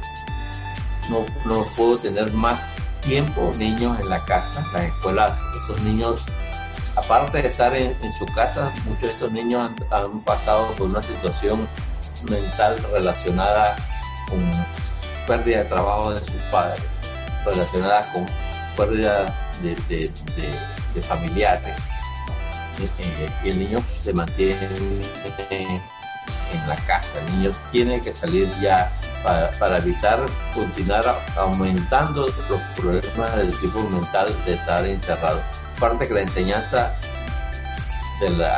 no, 1.10 1.25
no 1.46 1.65
puedo 1.75 1.98
tener 1.98 2.32
más 2.34 2.77
tiempo 3.01 3.51
niños 3.58 4.00
en 4.00 4.10
la 4.10 4.24
casa, 4.25 4.65
las 4.74 4.84
escuelas, 4.84 5.39
esos 5.63 5.82
niños, 5.82 6.22
aparte 6.96 7.41
de 7.41 7.50
estar 7.50 7.75
en, 7.75 7.96
su 8.17 8.25
casa, 8.27 8.72
muchos 8.86 9.01
de 9.01 9.12
estos 9.12 9.32
niños 9.32 9.72
han, 9.91 10.20
pasado 10.22 10.67
por 10.77 10.88
una 10.88 11.03
situación 11.03 11.67
mental 12.29 12.77
relacionada 12.91 13.75
con 14.29 14.39
pérdida 15.27 15.60
de 15.60 15.65
trabajo 15.65 16.12
de 16.13 16.20
sus 16.20 16.41
padres, 16.51 16.82
relacionada 17.45 18.12
con 18.13 18.25
pérdida 18.75 19.33
de, 19.62 20.12
familiares 21.01 21.75
y 23.43 23.50
el 23.50 23.59
niño 23.59 23.83
se 24.01 24.13
mantiene 24.13 24.67
en 25.50 26.67
la 26.67 26.75
casa. 26.88 27.19
El 27.25 27.38
niño 27.38 27.51
tiene 27.71 28.01
que 28.01 28.12
salir 28.12 28.50
ya 28.62 28.91
para, 29.23 29.77
evitar 29.77 30.19
continuar 30.53 31.17
aumentando 31.35 32.27
los 32.50 32.62
problemas 32.75 33.35
del 33.38 33.57
tipo 33.59 33.81
mental 33.89 34.35
de 34.45 34.53
estar 34.53 34.85
encerrado. 34.85 35.41
Aparte 35.77 36.07
que 36.07 36.13
la 36.13 36.21
enseñanza 36.21 36.93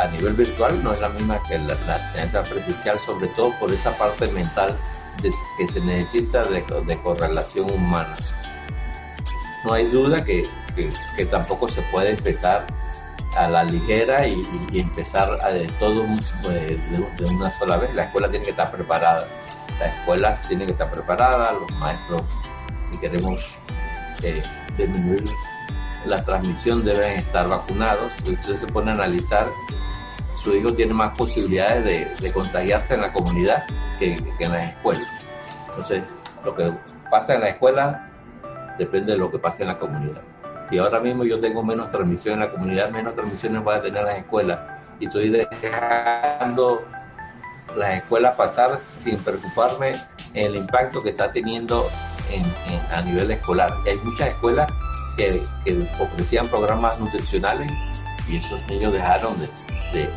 a 0.03 0.07
nivel 0.09 0.33
virtual 0.33 0.83
no 0.83 0.93
es 0.93 1.01
la 1.01 1.09
misma 1.09 1.41
que 1.43 1.57
la, 1.57 1.73
enseñanza 1.73 2.43
presencial, 2.43 2.99
sobre 2.99 3.27
todo 3.29 3.51
por 3.59 3.71
esa 3.71 3.91
parte 3.97 4.27
mental 4.27 4.77
que 5.57 5.67
se 5.67 5.81
necesita 5.81 6.43
de, 6.43 6.63
correlación 7.01 7.71
humana. 7.71 8.15
No 9.65 9.73
hay 9.73 9.87
duda 9.87 10.23
que, 10.23 10.47
que 11.17 11.25
tampoco 11.25 11.67
se 11.67 11.81
puede 11.91 12.11
empezar 12.11 12.65
a 13.35 13.49
la 13.49 13.63
ligera 13.63 14.27
y, 14.27 14.45
empezar 14.73 15.29
a 15.43 15.49
de 15.49 15.67
todo 15.79 16.05
eh, 16.49 16.79
de, 17.17 17.25
una 17.25 17.51
sola 17.51 17.77
vez. 17.77 17.93
La 17.93 18.03
escuela 18.03 18.29
tiene 18.29 18.45
que 18.45 18.51
estar 18.51 18.71
preparada. 18.71 19.27
Las 19.79 19.97
escuelas 19.97 20.41
tienen 20.47 20.67
que 20.67 20.73
estar 20.73 20.89
preparadas, 20.89 21.53
los 21.53 21.71
maestros, 21.79 22.21
si 22.91 22.97
queremos 22.99 23.55
eh, 24.23 24.41
disminuir 24.77 25.29
la 26.05 26.23
transmisión, 26.23 26.85
deben 26.85 27.19
estar 27.19 27.47
vacunados. 27.49 28.11
Entonces 28.23 28.61
se 28.61 28.67
pone 28.67 28.91
a 28.91 28.93
analizar, 28.93 29.47
su 30.41 30.55
hijo 30.55 30.73
tiene 30.73 30.93
más 30.93 31.13
posibilidades 31.17 32.17
de, 32.21 32.31
contagiarse 32.31 32.93
en 32.93 33.01
la 33.01 33.11
comunidad 33.11 33.65
que, 33.99 34.15
que 34.37 34.45
en 34.45 34.51
las 34.53 34.69
escuelas. 34.69 35.07
Entonces, 35.69 36.03
lo 36.45 36.55
que 36.55 36.71
pasa 37.11 37.35
en 37.35 37.41
la 37.41 37.49
escuela 37.49 38.14
depende 38.77 39.13
de 39.13 39.17
lo 39.17 39.31
que 39.31 39.39
pasa 39.39 39.63
en 39.63 39.69
la 39.69 39.77
comunidad. 39.77 40.21
Si 40.69 40.77
ahora 40.77 40.99
mismo 40.99 41.23
yo 41.23 41.39
tengo 41.39 41.63
menos 41.63 41.89
transmisión 41.91 42.35
en 42.35 42.39
la 42.41 42.51
comunidad, 42.51 42.89
menos 42.89 43.13
transmisiones 43.13 43.63
voy 43.63 43.75
a 43.75 43.81
tener 43.81 43.99
en 43.99 44.05
las 44.05 44.17
escuelas. 44.17 44.59
Y 44.99 45.05
estoy 45.05 45.29
dejando 45.29 46.83
las 47.75 47.93
escuelas 47.95 48.35
pasar 48.35 48.79
sin 48.97 49.17
preocuparme 49.19 49.93
el 50.33 50.55
impacto 50.55 51.03
que 51.03 51.09
está 51.09 51.31
teniendo 51.31 51.87
a 52.91 53.01
nivel 53.01 53.29
escolar. 53.31 53.71
hay 53.85 53.97
muchas 54.03 54.29
escuelas 54.29 54.71
que, 55.17 55.41
ofrecían 55.99 56.47
programas 56.47 56.99
nutricionales 56.99 57.71
y 58.27 58.37
esos 58.37 58.59
niños 58.67 58.93
dejaron 58.93 59.35
de, 59.39 60.09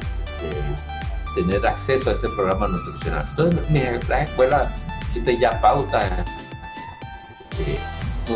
tener 1.35 1.67
acceso 1.67 2.11
a 2.11 2.15
ese 2.15 2.29
programa 2.31 2.69
nutricional. 2.69 3.25
Entonces, 3.31 4.09
las 4.09 4.29
escuelas 4.29 4.73
existen 5.03 5.39
ya 5.39 5.61
pautas. 5.61 6.11
Eh, 7.61 7.79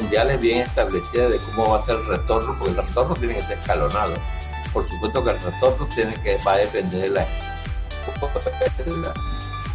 mundiales 0.03 0.41
bien 0.41 0.63
establecidas 0.63 1.31
de 1.31 1.39
cómo 1.39 1.71
va 1.71 1.79
a 1.79 1.85
ser 1.85 1.97
el 1.97 2.07
retorno, 2.07 2.57
porque 2.59 2.71
el 2.81 2.87
retorno 2.87 3.15
tiene 3.15 3.35
que 3.37 3.43
ser 3.43 3.59
escalonado. 3.59 4.15
Por 4.73 4.89
supuesto 4.89 5.25
que 5.25 5.31
el 5.31 5.41
retorno 5.41 5.89
tiene 5.95 6.15
que, 6.15 6.39
va 6.47 6.53
a 6.55 6.59
depender 6.59 7.03
de 7.03 7.11
la. 7.11 7.27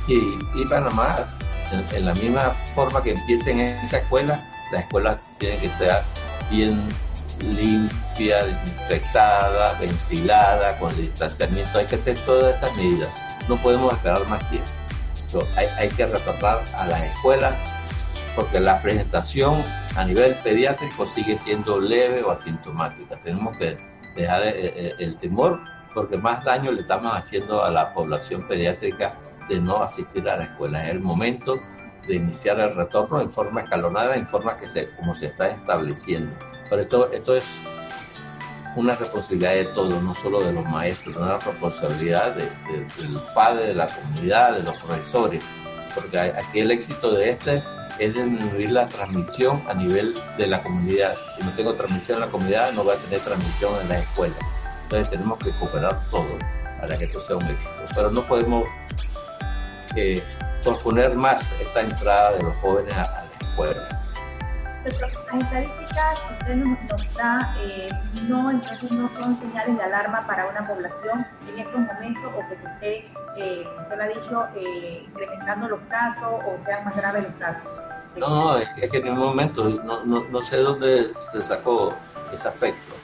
Y, 0.08 0.38
y 0.56 0.66
Panamá, 0.70 1.28
en, 1.94 2.06
la 2.06 2.14
misma 2.16 2.54
forma 2.74 3.02
que 3.04 3.12
empiecen 3.12 3.60
en 3.60 3.78
esa 3.80 3.98
escuela, 3.98 4.44
la 4.72 4.80
escuela 4.80 5.20
tiene 5.38 5.58
que 5.58 5.68
estar 5.68 6.04
bien 6.50 6.88
limpia, 7.42 8.44
desinfectada, 8.44 9.74
ventilada, 9.74 10.78
con 10.80 10.92
el 10.92 11.02
distanciamiento. 11.02 11.78
Hay 11.78 11.86
que 11.86 11.96
hacer 11.96 12.18
todas 12.20 12.58
esas 12.58 12.74
medidas. 12.76 13.10
No 13.48 13.58
podemos 13.58 13.94
esperar 13.94 14.26
más 14.28 14.50
tiempo. 14.50 14.70
hay, 15.56 15.68
hay 15.78 15.90
que 15.90 16.06
retornar 16.06 16.64
a 16.74 16.88
las 16.88 17.02
escuelas 17.04 17.56
porque 18.38 18.60
la 18.60 18.79
presentación 18.84 19.63
a 19.96 20.06
nivel 20.06 20.36
pediátrico 20.44 21.08
sigue 21.08 21.36
siendo 21.39 21.82
leve 21.82 22.22
o 22.22 22.29
asintomática. 22.29 23.20
Tenemos 23.24 23.58
que 23.58 23.75
dejar 24.15 24.44
eh, 24.44 24.53
eh, 24.56 24.94
el, 25.00 25.17
temor 25.17 25.60
porque 25.91 26.17
más 26.17 26.44
daño 26.46 26.72
le 26.72 26.82
estamos 26.82 27.17
haciendo 27.17 27.63
a 27.63 27.72
la 27.72 27.96
población 27.96 28.48
pediátrica 28.48 29.15
de 29.50 29.60
no 29.60 29.82
asistir 29.82 30.29
a 30.29 30.38
la 30.38 30.44
escuela. 30.44 30.86
Es 30.86 30.91
el 30.91 31.00
momento 31.00 31.60
de 32.08 32.15
iniciar 32.15 32.60
el 32.60 32.75
retorno 32.75 33.22
en 33.22 33.32
forma 33.32 33.62
escalonada, 33.62 34.15
en 34.15 34.27
forma 34.27 34.56
que 34.56 34.67
se, 34.67 34.91
como 34.91 35.15
se 35.15 35.25
está 35.25 35.48
estableciendo. 35.48 36.32
Pero 36.70 36.84
esto, 36.84 37.12
esto 37.12 37.36
es 37.36 37.44
una 38.75 38.94
responsabilidad 38.94 39.53
de 39.53 39.65
todos, 39.65 40.00
no 40.03 40.13
solo 40.13 40.44
de 40.44 40.53
los 40.53 40.63
maestros, 40.63 41.15
una 41.15 41.39
responsabilidad 41.39 42.36
de, 42.36 42.44
del 42.44 43.20
padre, 43.34 43.70
de 43.70 43.74
la 43.74 43.88
comunidad, 43.88 44.58
de 44.58 44.62
los 44.62 44.77
profesores, 44.77 45.44
porque 45.96 46.20
aquí 46.20 46.60
el 46.60 46.70
éxito 46.70 47.12
de 47.13 47.29
este 47.32 47.63
es 48.00 48.13
disminuir 48.13 48.72
la 48.72 48.88
transmisión 48.88 49.62
a 49.68 49.74
nivel 49.74 50.16
de 50.38 50.48
la 50.48 50.62
comunidad. 50.62 51.16
Si 51.36 51.44
no 51.44 51.51
tengo 51.51 51.74
transmisión 51.74 52.18
en 52.18 52.25
la 52.25 52.32
comunidad, 52.32 52.72
no 52.74 52.84
voy 52.84 52.96
a 52.96 53.00
tener 53.00 53.20
transmisión 53.22 53.74
en 53.82 53.89
la 53.89 54.00
escuela. 54.00 54.36
Entonces 54.84 55.10
tenemos 55.10 55.39
que 55.39 55.51
cooperar 55.60 56.00
todo 56.10 56.27
para 56.80 56.98
que 56.98 57.06
esto 57.06 57.20
sea 57.20 57.36
un 57.38 57.48
éxito. 57.48 57.84
Pero 57.96 58.12
no 58.12 58.25
podemos 58.27 58.66
eh, 59.96 60.24
posponer 60.63 61.16
más 61.16 61.50
esta 61.60 61.82
entrada 61.82 62.34
de 62.34 62.44
los 62.44 62.56
jóvenes 62.58 62.94
a, 62.94 63.25
la 63.42 63.50
escuela. 63.50 63.88
Las 64.86 65.44
estadísticas 65.44 66.20
que 66.27 66.34
usted 66.34 66.56
nos, 66.56 67.13
da 67.16 67.56
eh, 67.60 67.89
no, 68.30 68.51
entonces 68.51 68.89
no 68.92 69.10
son 69.10 69.38
señales 69.38 69.75
de 69.77 69.84
alarma 69.84 70.25
para 70.25 70.48
una 70.48 70.66
población 70.66 71.25
en 71.50 71.60
estos 71.60 71.80
momentos 71.80 72.32
o 72.38 72.48
que 72.48 72.56
se 72.56 72.68
esté, 72.68 73.12
eh, 73.38 73.68
usted 73.82 73.98
lo 73.98 74.04
ha 74.04 74.08
dicho, 74.08 74.48
eh, 74.56 75.04
incrementando 75.08 75.68
los 75.68 75.80
casos 75.89 76.42
o 76.46 76.66
sean 76.66 76.86
más 76.86 76.96
graves 76.96 77.24
los 77.24 77.34
casos. 77.34 77.87
No, 78.18 78.58
es 78.58 78.92
que 78.92 78.98
en 78.98 79.10
un 79.10 79.20
momento 79.20 79.70
no, 79.70 80.04
no, 80.04 80.26
no 80.30 80.42
sé 80.42 80.58
dónde 80.58 81.14
se 81.32 81.42
sacó 81.42 81.94
ese 82.34 82.48
aspecto. 82.48 82.96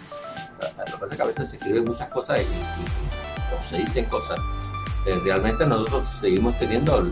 Lo 0.60 0.86
que 0.86 0.92
pasa 0.92 1.08
es 1.12 1.16
que 1.16 1.22
a 1.22 1.26
veces 1.26 1.50
se 1.50 1.56
escriben 1.58 1.86
muchas 1.86 2.10
cosas 2.10 2.42
y, 2.42 3.70
se 3.70 3.78
dicen 3.78 4.06
cosas. 4.06 4.40
Eh, 5.06 5.20
realmente 5.24 5.66
nosotros 5.66 6.04
seguimos 6.20 6.58
teniendo 6.58 6.98
el, 6.98 7.12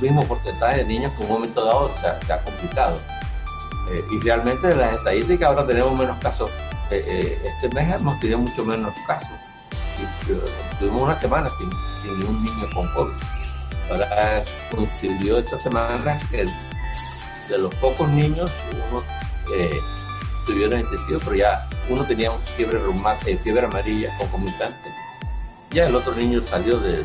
mismo 0.00 0.24
porcentaje 0.26 0.78
de 0.78 0.84
niños 0.84 1.12
que 1.14 1.24
en 1.24 1.28
un 1.28 1.34
momento 1.34 1.64
dado 1.64 1.90
se 2.00 2.32
ha, 2.32 2.42
complicado. 2.44 2.96
Eh, 3.90 4.04
y 4.12 4.20
realmente 4.20 4.70
en 4.70 4.78
las 4.78 4.94
estadísticas 4.94 5.48
ahora 5.48 5.66
tenemos 5.66 5.98
menos 5.98 6.16
casos. 6.18 6.50
Eh, 6.90 7.36
este 7.44 7.68
mes 7.74 7.94
hemos 7.94 8.18
tenido 8.20 8.38
mucho 8.38 8.64
menos 8.64 8.94
casos. 9.06 9.28
tuvimos 10.78 11.02
una 11.02 11.16
semana 11.16 11.48
sin, 11.58 11.70
sin 12.00 12.26
un 12.26 12.44
niño 12.44 12.68
con 12.72 12.86
COVID 12.94 13.37
Ahora 13.90 14.44
coincidió 14.70 15.38
esta 15.38 15.58
semana 15.60 16.20
que 16.30 16.46
de 17.48 17.58
los 17.58 17.74
pocos 17.76 18.08
niños, 18.10 18.50
uno 18.90 19.02
eh, 19.56 19.80
tuvieron 20.46 20.80
intensivo, 20.80 21.20
pero 21.24 21.36
ya 21.36 21.68
uno 21.88 22.04
tenía 22.04 22.30
fiebre, 22.56 22.78
eh, 23.26 23.38
fiebre 23.42 23.66
amarilla 23.66 24.16
concomitante. 24.18 24.90
Ya 25.70 25.86
el 25.86 25.94
otro 25.94 26.14
niño 26.14 26.40
salió 26.40 26.78
de, 26.78 27.04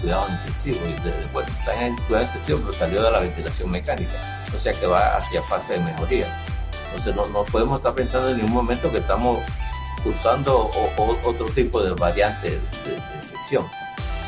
cuidado 0.00 0.26
intensivo, 0.28 0.78
y 0.86 0.92
de, 1.02 1.12
bueno, 1.32 1.48
está 1.58 1.84
en 1.84 1.96
cuidado 2.06 2.26
intensivo, 2.26 2.58
pero 2.60 2.72
salió 2.72 3.02
de 3.02 3.10
la 3.10 3.20
ventilación 3.20 3.70
mecánica, 3.70 4.46
o 4.54 4.58
sea 4.58 4.72
que 4.72 4.86
va 4.86 5.16
hacia 5.16 5.42
fase 5.42 5.74
de 5.74 5.80
mejoría. 5.80 6.42
Entonces 6.86 7.14
no, 7.14 7.26
no 7.28 7.44
podemos 7.44 7.78
estar 7.78 7.94
pensando 7.94 8.30
en 8.30 8.36
ningún 8.36 8.52
momento 8.52 8.90
que 8.90 8.98
estamos 8.98 9.40
usando 10.04 10.70
otro 11.24 11.46
tipo 11.46 11.82
de 11.82 11.92
variante 11.94 12.50
de, 12.50 12.94
infección 13.22 13.66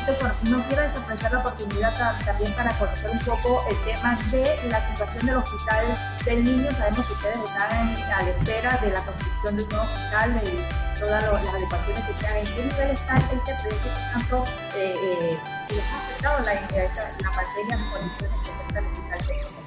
Doctor, 0.07 0.31
no 0.43 0.63
quiero 0.67 0.83
desaprovechar 0.83 1.33
la 1.33 1.39
oportunidad 1.39 2.17
también 2.25 2.53
para 2.53 2.71
conocer 2.79 3.11
un 3.11 3.19
poco 3.19 3.65
el 3.69 3.75
tema 3.79 4.17
de 4.31 4.69
la 4.69 4.87
situación 4.89 5.25
del 5.25 5.35
hospital 5.35 5.85
del 6.23 6.43
niño. 6.45 6.71
Sabemos 6.71 7.05
que 7.07 7.13
ustedes 7.13 7.39
están 7.39 7.95
a 8.13 8.21
la 8.23 8.29
espera 8.29 8.77
de 8.77 8.91
la 8.91 9.01
construcción 9.03 9.57
de 9.57 9.63
un 9.63 9.69
nuevo 9.69 9.83
hospital 9.83 10.41
y 10.45 10.99
todas 10.99 11.23
las 11.23 11.53
adecuaciones 11.53 12.05
que 12.05 12.13
se 12.13 12.27
hagan. 12.27 12.37
¿En 12.37 12.45
qué 12.45 12.63
nivel 12.63 12.89
está 12.91 13.17
este 13.17 13.35
proyecto? 13.35 13.89
tanto 14.13 14.43
eh, 14.77 14.95
eh, 15.03 15.37
les 15.71 15.83
ha 15.83 15.97
afectado 15.97 16.45
la, 16.45 16.53
la 16.53 17.35
pandemia 17.35 17.75
en 17.75 17.91
condiciones 17.91 18.39
que 18.45 18.51
está 18.65 18.79
el 18.79 18.85
hospital 18.85 19.19
del 19.27 19.37
niño? 19.37 19.57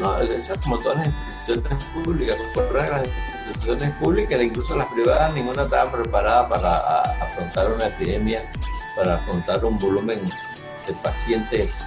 No, 0.00 0.62
como 0.62 0.78
todas 0.78 0.98
las 0.98 1.06
instituciones 1.08 1.84
públicas, 1.86 2.36
por 2.54 2.72
las 2.72 3.06
instituciones 3.48 3.90
públicas, 3.96 4.40
incluso 4.40 4.76
las 4.76 4.86
privadas, 4.86 5.34
ninguna 5.34 5.64
estaba 5.64 5.90
preparada 5.90 6.48
para 6.48 6.76
afrontar 7.24 7.72
una 7.72 7.86
epidemia, 7.86 8.48
para 8.96 9.16
afrontar 9.16 9.64
un 9.64 9.78
volumen 9.78 10.20
de 10.86 10.92
pacientes 11.02 11.84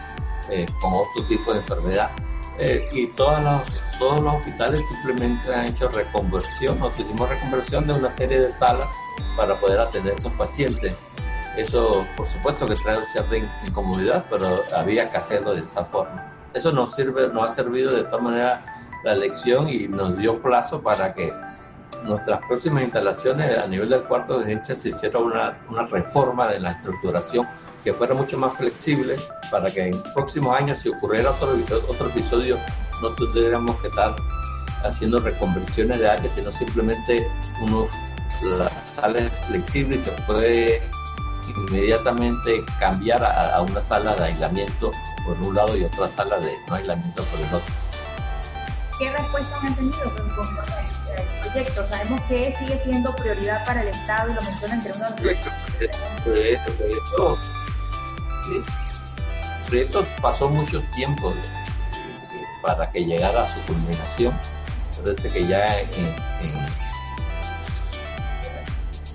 eh, 0.50 0.66
con 0.82 0.94
otro 0.94 1.26
tipo 1.28 1.54
de 1.54 1.60
enfermedad. 1.60 2.12
Eh, 2.58 2.88
y 2.94 3.08
todos 3.08 3.42
los, 3.44 3.62
todos 4.00 4.22
los 4.22 4.36
hospitales 4.36 4.82
simplemente 4.90 5.54
han 5.54 5.66
hecho 5.66 5.90
reconversión, 5.90 6.80
nos 6.80 6.98
hicimos 6.98 7.28
reconversión 7.28 7.86
de 7.86 7.94
una 7.94 8.10
serie 8.10 8.40
de 8.40 8.50
salas 8.50 8.88
para 9.36 9.60
poder 9.60 9.80
atender 9.80 10.14
a 10.14 10.18
esos 10.18 10.34
pacientes. 10.34 10.98
Eso, 11.58 12.06
por 12.16 12.28
supuesto, 12.28 12.66
que 12.66 12.76
trae 12.76 13.06
cierta 13.08 13.36
incomodidad, 13.66 14.26
pero 14.30 14.64
había 14.76 15.10
que 15.10 15.18
hacerlo 15.18 15.54
de 15.54 15.62
esa 15.62 15.86
forma. 15.86 16.32
Eso 16.54 16.72
nos, 16.72 16.96
sirve, 16.96 17.28
nos 17.30 17.50
ha 17.50 17.54
servido 17.54 17.94
de 17.94 18.04
todas 18.04 18.22
maneras 18.22 18.66
la 19.04 19.16
lección 19.16 19.70
y 19.70 19.88
nos 19.88 20.18
dio 20.18 20.42
plazo 20.42 20.82
para 20.82 21.14
que 21.14 21.34
nuestras 22.06 22.40
próximas 22.48 22.84
instalaciones 22.84 23.58
a 23.58 23.68
nivel 23.68 23.90
del 23.90 24.04
cuarto 24.04 24.40
de 24.40 24.46
derecha 24.46 24.76
se 24.76 24.90
hiciera 24.90 25.20
una, 25.20 25.58
una 25.70 25.86
reforma 25.86 26.48
de 26.48 26.60
la 26.60 26.72
estructuración 26.72 27.48
que 27.84 27.94
fuera 27.94 28.14
mucho 28.14 28.38
más 28.38 28.56
flexible 28.56 29.16
para 29.52 29.70
que 29.70 29.88
en 29.88 30.02
próximos 30.14 30.56
años 30.56 30.80
si 30.80 30.90
ocurriera 30.90 31.32
otro, 31.32 31.56
otro 31.88 32.08
episodio 32.10 32.58
no 33.02 33.10
tuviéramos 33.10 33.80
que 33.80 33.88
estar 33.88 34.16
haciendo 34.84 35.20
reconversiones 35.20 36.00
de 36.00 36.10
áreas, 36.10 36.34
sino 36.34 36.52
simplemente 36.52 37.28
unos, 37.62 37.90
las 38.44 38.72
salas 38.96 39.32
flexibles 39.48 40.02
y 40.02 40.04
se 40.06 40.12
puede 40.24 40.82
inmediatamente 41.48 42.64
cambiar 42.80 43.24
a, 43.24 43.62
una 43.62 43.82
sala 43.82 44.16
de 44.16 44.26
aislamiento 44.26 44.92
por 45.26 45.38
un 45.42 45.56
lado 45.56 45.78
y 45.78 45.84
otra 45.84 46.08
sala 46.08 46.40
de 46.40 46.52
no 46.68 46.76
aislamiento 46.76 47.24
por 47.24 47.40
el 47.40 47.46
otro. 47.48 47.85
¿Qué 48.98 49.12
respuesta 49.12 49.58
han 49.62 49.76
tenido 49.76 50.04
con, 50.04 50.26
el 50.26 51.52
proyecto? 51.52 51.88
Sabemos 51.90 52.22
que 52.30 52.56
sigue 52.58 52.82
siendo 52.84 53.14
prioridad 53.16 53.66
para 53.66 53.82
el 53.82 53.90
Estado 53.90 54.32
y 54.32 54.34
lo 54.36 54.42
menciona 54.42 54.76
entre 54.76 54.94
uno 54.94 55.04
de 55.04 55.12
los 55.12 55.20
proyectos. 55.20 55.54
Proyecto, 56.24 57.38
el 58.52 58.64
proyecto 59.68 60.06
pasó 60.22 60.50
mucho 60.50 60.82
tiempo 60.94 61.34
para 62.62 62.90
que 62.92 63.04
llegara 63.04 63.44
a 63.44 63.54
su 63.54 63.60
culminación. 63.62 64.34
Parece 65.04 65.30
que 65.30 65.46
ya 65.46 65.82
en, 65.82 65.90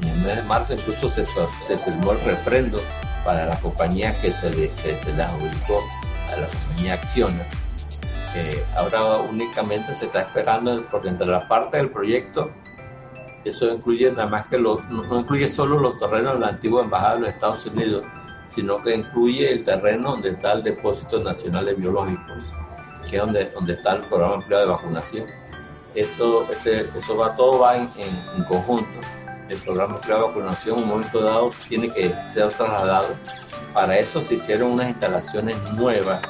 en, 0.03 0.09
el 0.09 0.17
mes 0.19 0.37
de 0.37 0.43
marzo 0.43 0.75
incluso 0.75 1.09
se, 1.09 1.27
se 1.67 1.79
firmó 1.79 2.13
el 2.13 2.21
refrendo 2.21 2.81
para 3.25 3.47
la 3.47 3.59
compañía 3.61 4.19
que 4.21 4.31
se 4.31 4.51
le, 4.51 4.71
que 4.73 4.95
se 4.95 5.13
a 5.13 6.37
la 6.37 6.47
compañía 6.49 6.95
Acciona. 6.95 7.45
Eh, 8.35 8.65
ahora 8.77 9.17
únicamente 9.17 9.95
se 9.95 10.07
está 10.07 10.23
esperando, 10.23 10.85
porque 10.91 11.09
entre 11.09 11.27
la 11.27 11.49
parte 11.49 11.79
del 11.79 11.91
proyecto, 11.91 12.51
eso 13.45 13.73
incluye 13.73 14.11
nada 14.13 14.29
más 14.29 14.47
que 14.47 14.59
lo, 14.59 14.81
no 14.91 15.21
incluye 15.21 15.49
solo 15.49 15.79
los 15.79 15.97
terrenos 15.97 16.35
de 16.35 16.41
la 16.41 16.49
antigua 16.49 16.83
embajada 16.83 17.15
de 17.15 17.21
los 17.21 17.29
Estados 17.31 17.67
Unidos, 17.67 18.05
sino 18.55 18.83
que 18.83 18.95
incluye 18.95 19.51
el 19.51 19.65
terreno 19.65 20.13
donde 20.13 20.31
está 20.31 20.53
el 20.53 20.63
Depósito 20.63 21.23
Nacional 21.23 21.67
de 21.67 21.75
Biológicos, 21.75 22.39
que 23.09 23.17
es 23.17 23.23
donde, 23.23 23.47
donde 23.47 23.73
está 23.73 23.95
el 23.95 24.03
programa 24.03 24.37
empleado 24.37 24.67
de 24.67 24.73
vacunación. 24.73 25.27
Eso, 25.95 26.47
este, 26.51 26.89
eso 26.97 27.17
va, 27.17 27.35
todo 27.35 27.61
va 27.61 27.77
en, 27.77 27.89
conjunto. 28.45 29.01
El 29.49 29.59
programa 29.59 29.97
empleado 29.97 30.23
de 30.23 30.29
vacunación 30.29 30.79
en 30.79 30.85
un 30.85 30.89
momento 30.89 31.21
dado 31.21 31.51
tiene 31.69 31.89
que 31.91 32.11
ser 32.33 32.51
trasladado. 32.51 33.09
Para 33.75 33.99
eso 33.99 34.21
se 34.23 34.35
hicieron 34.35 34.73
unas 34.73 34.89
instalaciones 34.89 35.57
nuevas 35.73 36.21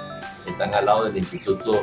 están 0.47 0.75
al 0.75 0.87
lado 0.87 1.05
del 1.05 1.19
Instituto 1.19 1.83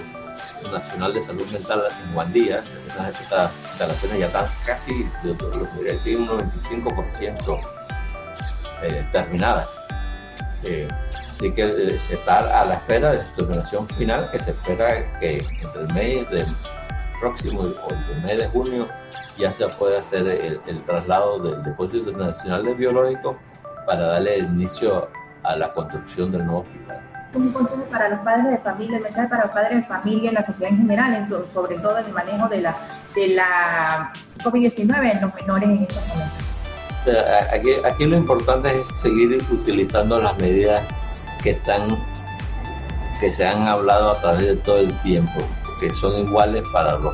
Nacional 0.71 1.13
de 1.13 1.21
Salud 1.21 1.47
Mental 1.47 1.81
en 2.05 2.13
Guandía. 2.13 2.63
Esas, 2.87 3.21
esas 3.21 3.51
instalaciones 3.69 4.19
ya 4.19 4.25
están 4.27 4.45
casi, 4.65 5.09
yo 5.23 5.37
podría 5.37 5.93
decir, 5.93 6.17
un 6.17 6.27
95% 6.27 7.61
eh, 8.81 9.07
terminadas. 9.11 9.69
Eh, 10.63 10.87
así 11.23 11.51
que 11.51 11.63
eh, 11.63 11.99
se 11.99 12.15
está 12.15 12.61
a 12.61 12.65
la 12.65 12.75
espera 12.75 13.11
de 13.13 13.25
su 13.25 13.31
terminación 13.33 13.87
final, 13.87 14.29
que 14.31 14.39
se 14.39 14.51
espera 14.51 15.19
que 15.19 15.37
entre 15.61 15.81
el 15.81 15.93
mes 15.93 16.29
del 16.29 16.55
próximo 17.19 17.61
o 17.61 17.89
el 17.89 18.21
mes 18.23 18.37
de 18.37 18.47
junio 18.47 18.87
ya 19.37 19.53
se 19.53 19.67
pueda 19.67 19.99
hacer 19.99 20.27
el, 20.65 20.83
traslado 20.83 21.39
del 21.39 21.63
Depósito 21.63 22.11
Nacional 22.11 22.65
de 22.65 22.73
Biológico 22.73 23.37
para 23.85 24.07
darle 24.07 24.39
inicio 24.39 25.09
a 25.43 25.55
la 25.55 25.71
construcción 25.73 26.31
del 26.31 26.45
nuevo 26.45 26.61
hospital 26.61 27.16
un 27.33 27.51
consejo 27.51 27.83
para 27.91 28.09
los 28.09 28.19
padres 28.19 28.51
de 28.51 28.57
familia, 28.59 28.97
el 28.97 29.03
mensaje 29.03 29.27
para 29.27 29.43
los 29.45 29.51
padres 29.51 29.77
de 29.77 29.83
familia 29.83 30.31
y 30.31 30.33
la 30.33 30.45
sociedad 30.45 30.71
en 30.71 30.77
general, 30.77 31.27
sobre 31.53 31.77
todo 31.79 31.97
en 31.99 32.05
el 32.05 32.13
manejo 32.13 32.47
de 32.47 32.61
la, 32.61 32.75
de 33.15 33.27
la 33.29 34.13
COVID-19 34.43 35.11
en 35.11 35.21
los 35.21 35.33
menores 35.35 35.69
en 35.69 35.83
estos 35.83 36.07
momentos? 36.07 36.47
Aquí, 37.53 37.71
aquí 37.85 38.05
lo 38.05 38.17
importante 38.17 38.81
es 38.81 38.87
seguir 38.99 39.41
utilizando 39.51 40.21
las 40.21 40.37
medidas 40.37 40.83
que 41.41 41.51
están 41.51 41.97
que 43.19 43.31
se 43.31 43.47
han 43.47 43.67
hablado 43.67 44.11
a 44.11 44.21
través 44.21 44.45
de 44.45 44.55
todo 44.57 44.77
el 44.77 44.93
tiempo, 45.01 45.39
que 45.79 45.91
son 45.91 46.15
iguales 46.19 46.63
para 46.71 46.97
los 46.97 47.13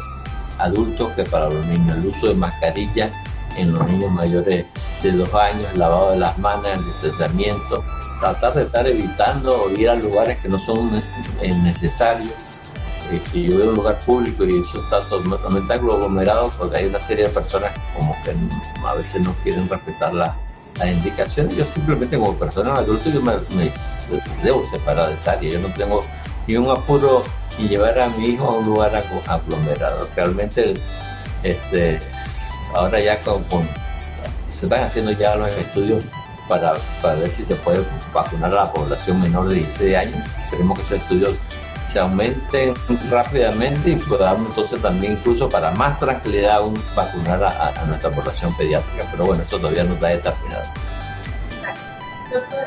adultos 0.57 1.11
que 1.13 1.23
para 1.23 1.49
los 1.49 1.65
niños. 1.67 1.97
El 1.97 2.07
uso 2.07 2.27
de 2.27 2.35
mascarilla 2.35 3.11
en 3.57 3.73
los 3.73 3.85
niños 3.87 4.11
mayores 4.11 4.65
de 5.01 5.11
dos 5.11 5.33
años, 5.33 5.67
el 5.73 5.79
lavado 5.79 6.11
de 6.11 6.19
las 6.19 6.37
manos, 6.39 6.67
el 6.67 6.83
distanciamiento, 6.85 7.83
tratar 8.23 8.53
de 8.53 8.63
estar 8.63 8.87
evitando 8.87 9.69
ir 9.75 9.89
a 9.89 9.95
lugares 9.95 10.37
que 10.39 10.47
no 10.47 10.57
son 10.57 10.91
necesarios. 11.41 12.31
Eh, 13.11 13.21
si 13.29 13.43
yo 13.43 13.61
a 13.61 13.67
un 13.67 13.75
lugar 13.75 13.99
público 13.99 14.45
y 14.45 14.61
eso 14.61 14.81
está 14.81 15.01
totalmente 15.09 15.73
aglomerado, 15.73 16.49
porque 16.57 16.77
hay 16.77 16.85
una 16.85 17.01
serie 17.01 17.25
de 17.27 17.31
personas 17.31 17.71
como 17.93 18.15
que 18.23 18.33
a 18.87 18.93
veces 18.93 19.21
no 19.21 19.33
quieren 19.43 19.67
respetar 19.67 20.13
las 20.13 20.33
indicaciones, 20.85 21.57
yo 21.57 21.65
simplemente 21.65 22.17
como 22.17 22.33
persona 22.35 22.75
adulta 22.75 23.09
yo 23.09 23.21
me, 23.21 23.33
debo 24.41 24.65
separar 24.71 25.09
de 25.09 25.15
esa 25.15 25.33
área. 25.33 25.51
Yo 25.51 25.59
no 25.59 25.67
tengo 25.73 25.99
ni 26.47 26.55
un 26.55 26.71
apuro 26.71 27.23
ni 27.59 27.67
llevar 27.67 27.99
a 27.99 28.07
mi 28.07 28.27
hijo 28.27 28.47
a 28.47 28.55
un 28.55 28.65
lugar 28.65 29.03
aglomerado. 29.27 30.07
Realmente 30.15 30.75
este, 31.43 31.99
ahora 32.73 33.01
ya 33.01 33.21
con 33.21 33.43
se 34.49 34.67
están 34.67 34.83
haciendo 34.83 35.11
ya 35.11 35.35
los 35.35 35.49
estudios 35.49 36.03
para, 36.59 37.15
ver 37.15 37.31
si 37.31 37.43
se 37.43 37.55
puede 37.55 37.83
vacunar 38.13 38.51
a 38.51 38.65
la 38.65 38.73
población 38.73 39.21
menor 39.21 39.49
de 39.49 39.55
16 39.55 39.97
años. 39.97 40.17
Esperemos 40.43 40.77
que 40.77 40.85
esos 40.85 40.99
estudios 40.99 41.35
se 41.87 41.99
aumenten 41.99 42.73
rápidamente 43.09 43.91
y 43.91 43.95
podamos 43.95 44.49
entonces 44.49 44.81
también 44.81 45.13
incluso 45.13 45.49
para 45.49 45.71
más 45.71 45.99
tranquilidad 45.99 46.57
aún 46.57 46.73
vacunar 46.95 47.43
a, 47.43 47.85
nuestra 47.85 48.11
población 48.11 48.55
pediátrica. 48.55 49.05
Pero 49.11 49.25
bueno, 49.25 49.43
eso 49.43 49.57
todavía 49.57 49.83
no 49.83 49.95
está 49.95 50.07
determinado. 50.07 50.63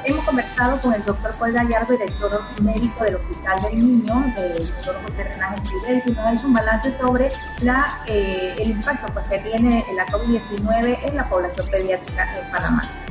Hemos 0.05 0.25
conversado 0.25 0.81
con 0.81 0.95
el 0.95 1.05
doctor 1.05 1.33
Paul 1.39 1.53
Gallardo, 1.53 1.93
director 1.93 2.41
médico 2.63 3.03
del 3.03 3.17
Hospital 3.17 3.63
del 3.63 3.81
Niño, 3.81 4.33
del 4.37 4.69
doctor 4.69 4.97
José 5.03 5.25
Renaje 5.25 5.57
Esquivel, 5.57 6.03
que 6.03 6.11
nos 6.13 6.19
ha 6.19 6.47
un 6.47 6.53
balance 6.53 6.99
sobre 6.99 7.33
eh, 8.07 8.55
el 8.59 8.71
impacto 8.71 9.13
pues, 9.13 9.27
que 9.27 9.39
tiene 9.41 9.85
la 9.97 10.07
COVID-19 10.07 10.99
en 11.03 11.17
la 11.17 11.29
población 11.29 11.69
pediátrica 11.69 12.39
en 12.39 12.51
Panamá. 12.53 13.06